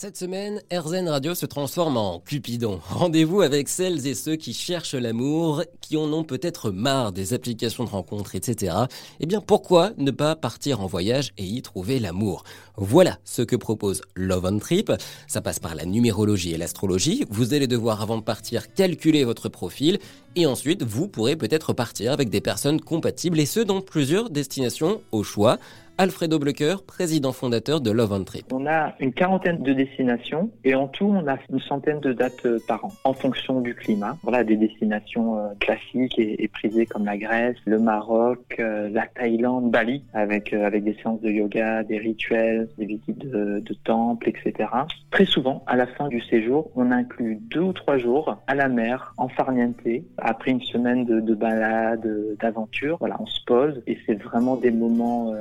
[0.00, 2.78] Cette semaine, RZN Radio se transforme en Cupidon.
[2.88, 7.82] Rendez-vous avec celles et ceux qui cherchent l'amour, qui en ont peut-être marre des applications
[7.82, 8.76] de rencontres, etc.
[9.18, 12.44] Eh bien, pourquoi ne pas partir en voyage et y trouver l'amour?
[12.76, 14.92] Voilà ce que propose Love on Trip.
[15.26, 17.24] Ça passe par la numérologie et l'astrologie.
[17.28, 19.98] Vous allez devoir, avant de partir, calculer votre profil.
[20.36, 25.00] Et ensuite, vous pourrez peut-être partir avec des personnes compatibles et ce, dans plusieurs destinations
[25.10, 25.58] au choix.
[26.00, 28.52] Alfredo Blecker, président fondateur de Love on Trip.
[28.52, 32.46] On a une quarantaine de destinations et en tout, on a une centaine de dates
[32.46, 34.16] euh, par an en fonction du climat.
[34.22, 39.72] Voilà, des destinations euh, classiques et, prisées comme la Grèce, le Maroc, euh, la Thaïlande,
[39.72, 44.70] Bali, avec, avec des séances de yoga, des rituels, des visites de, de temples, etc.
[45.10, 48.68] Très souvent, à la fin du séjour, on inclut deux ou trois jours à la
[48.68, 49.74] mer, en farniente,
[50.18, 52.98] après une semaine de, de balade, d'aventure.
[53.00, 55.34] Voilà, on se pose et c'est vraiment des moments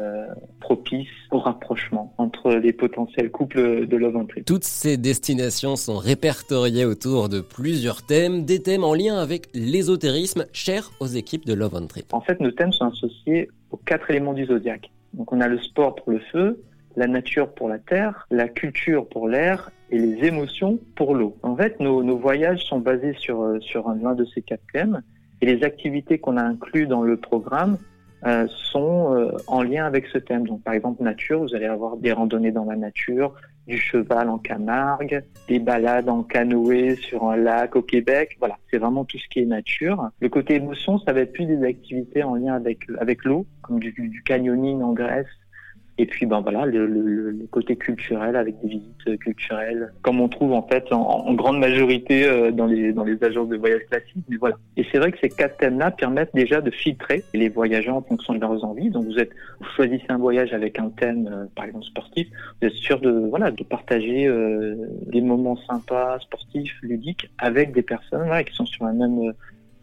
[0.60, 4.46] propice au rapprochement entre les potentiels couples de Love and Trip.
[4.46, 10.46] Toutes ces destinations sont répertoriées autour de plusieurs thèmes, des thèmes en lien avec l'ésotérisme
[10.54, 12.14] cher aux équipes de Love and Trip.
[12.14, 14.90] En fait, nos thèmes sont associés aux quatre éléments du zodiaque.
[15.14, 16.62] Donc on a le sport pour le feu,
[16.96, 21.38] la nature pour la terre, la culture pour l'air et les émotions pour l'eau.
[21.44, 25.02] En fait, nos, nos, voyages sont basés sur, euh, sur l'un de ces quatre thèmes
[25.42, 27.78] et les activités qu'on a inclus dans le programme
[28.26, 30.48] euh, sont euh, en lien avec ce thème.
[30.48, 33.34] Donc, par exemple, nature, vous allez avoir des randonnées dans la nature,
[33.68, 38.38] du cheval en Camargue, des balades en canoë sur un lac au Québec.
[38.40, 40.10] Voilà, c'est vraiment tout ce qui est nature.
[40.20, 43.80] Le côté émotion, ça va être plus des activités en lien avec, avec l'eau, comme
[43.80, 45.28] du, du canyoning en Grèce,
[46.00, 50.30] et puis, ben voilà, le, le, le, côté culturel avec des visites culturelles, comme on
[50.30, 53.82] trouve en fait en, en grande majorité euh, dans les dans les agences de voyage
[53.90, 54.24] classiques.
[54.30, 54.58] Mais voilà.
[54.76, 58.36] Et c'est vrai que ces quatre thèmes-là permettent déjà de filtrer les voyageurs en fonction
[58.36, 58.92] de leurs envies.
[58.92, 62.28] Donc vous êtes, vous choisissez un voyage avec un thème, euh, par exemple sportif,
[62.62, 64.76] vous êtes sûr de voilà de partager euh,
[65.08, 69.34] des moments sympas, sportifs, ludiques avec des personnes voilà, qui sont sur un même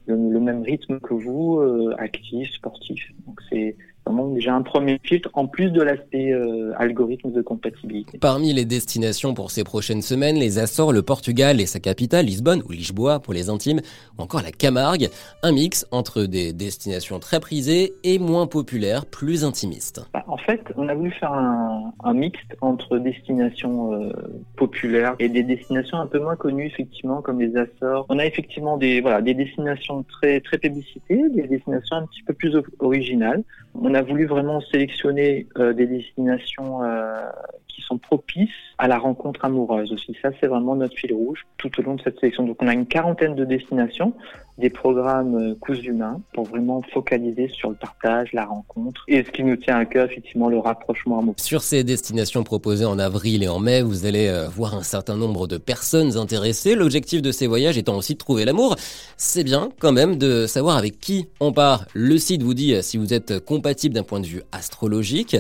[0.07, 1.61] le, le, même rythme que vous,
[1.99, 3.11] actifs, sportifs.
[3.27, 3.75] Donc c'est
[4.07, 8.19] vraiment déjà un premier filtre en plus de l'aspect euh, algorithme de compatibilité.
[8.19, 12.63] Parmi les destinations pour ces prochaines semaines, les Açores, le Portugal et sa capitale, Lisbonne
[12.69, 13.81] ou Lisboa pour les intimes,
[14.19, 15.09] ou encore la Camargue,
[15.43, 20.07] un mix entre des destinations très prisées et moins populaires, plus intimistes.
[20.13, 24.13] Bah, en fait, on a voulu faire un, un mixte entre destinations euh,
[24.57, 28.07] populaires et des destinations un peu moins connues effectivement comme les Açores.
[28.09, 32.35] On a effectivement des voilà des destinations très très publicitées, des destinations un petit peu
[32.35, 33.43] plus originales.
[33.75, 37.29] On a voulu vraiment sélectionner euh, des destinations euh,
[37.75, 38.49] qui sont propices
[38.79, 40.17] à la rencontre amoureuse aussi.
[40.23, 42.45] Ça, c'est vraiment notre fil rouge tout au long de cette sélection.
[42.45, 44.15] Donc, on a une quarantaine de destinations,
[44.59, 49.31] des programmes euh, cousus humains pour vraiment focaliser sur le partage, la rencontre et ce
[49.31, 51.35] qui nous tient à cœur, effectivement, le rapprochement amoureux.
[51.39, 55.17] Sur ces destinations proposées en avril et en mai, vous allez euh, voir un certain
[55.17, 56.77] nombre de personnes intéressées.
[56.77, 58.77] L'objectif de ces voyages étant aussi de trouver l'amour.
[59.17, 61.87] C'est bien quand même de savoir avec qui on part.
[61.93, 65.37] Le site vous dit si vous êtes compatible d'un point de vue astrologique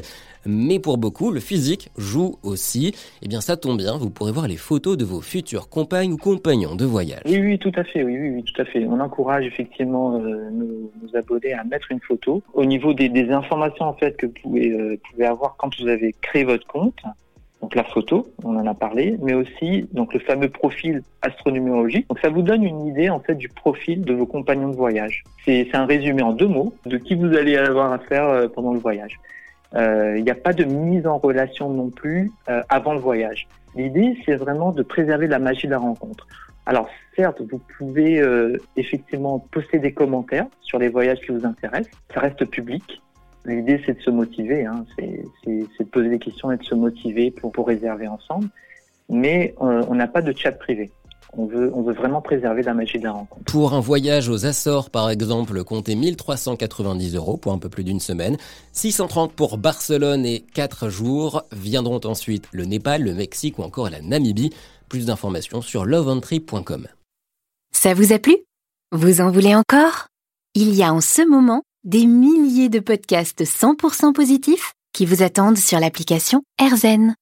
[0.47, 2.94] mais pour beaucoup, le physique joue aussi.
[3.22, 6.16] Eh bien, ça tombe bien, vous pourrez voir les photos de vos futures compagnes ou
[6.16, 7.22] compagnons de voyage.
[7.27, 8.84] Oui, oui, tout à fait, oui, oui, tout à fait.
[8.87, 12.43] On encourage effectivement euh, nos, nos, abonnés à mettre une photo.
[12.53, 16.15] Au niveau des, informations en fait que vous pouvez, euh, pouvez avoir quand vous avez
[16.21, 17.00] créé votre compte,
[17.65, 22.06] donc la photo, on en a parlé, mais aussi donc le fameux profil astronumérologique.
[22.11, 25.25] Donc ça vous donne une idée en fait du profil de vos compagnons de voyage.
[25.47, 28.75] C'est un résumé en deux mots de qui vous allez avoir à faire euh, pendant
[28.75, 29.19] le voyage.
[29.74, 33.48] Il euh, n'y a pas de mise en relation non plus euh, avant le voyage.
[33.74, 36.28] L'idée, c'est vraiment de préserver la magie de la rencontre.
[36.66, 41.90] Alors certes, vous pouvez euh, effectivement poster des commentaires sur les voyages qui vous intéressent.
[42.12, 43.02] Ça reste public.
[43.44, 44.64] L'idée, c'est de se motiver.
[44.64, 44.86] Hein.
[44.94, 48.48] C'est de poser des questions et de se motiver pour, pour réserver ensemble.
[49.10, 50.90] Mais on n'a pas de chat privé.
[51.36, 53.44] On veut, on veut vraiment préserver la magie de la rencontre.
[53.44, 58.00] Pour un voyage aux Açores, par exemple, comptez 1390 euros pour un peu plus d'une
[58.00, 58.36] semaine.
[58.72, 61.42] 630 pour Barcelone et 4 jours.
[61.52, 64.50] Viendront ensuite le Népal, le Mexique ou encore la Namibie.
[64.88, 66.86] Plus d'informations sur loveentry.com.
[67.72, 68.37] Ça vous a plu?
[68.92, 70.06] Vous en voulez encore?
[70.54, 75.58] Il y a en ce moment des milliers de podcasts 100% positifs qui vous attendent
[75.58, 77.14] sur l'application AirZen.